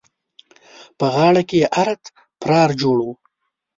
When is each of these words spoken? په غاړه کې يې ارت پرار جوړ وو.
په 0.97 1.05
غاړه 1.13 1.41
کې 1.49 1.57
يې 1.61 1.67
ارت 1.81 2.03
پرار 2.41 2.69
جوړ 2.81 2.97
وو. 3.05 3.13